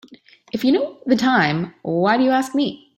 [0.51, 2.89] If you know the time why do you ask me?